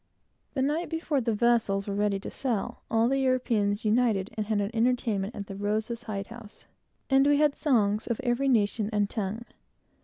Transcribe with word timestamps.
The 0.55 0.63
night 0.63 0.89
before 0.89 1.21
the 1.21 1.35
vessels 1.35 1.87
were 1.87 1.93
ready 1.93 2.19
to 2.21 2.31
sail, 2.31 2.81
all 2.89 3.07
the 3.07 3.19
Europeans 3.19 3.85
united 3.85 4.31
and 4.35 4.47
had 4.47 4.59
an 4.59 4.71
entertainment 4.73 5.35
at 5.35 5.45
the 5.45 5.55
Rosa's 5.55 6.01
hide 6.01 6.25
house, 6.25 6.65
and 7.11 7.27
we 7.27 7.37
had 7.37 7.53
songs 7.55 8.07
of 8.07 8.19
every 8.23 8.47
nation 8.49 8.89
and 8.91 9.07
tongue. 9.07 9.45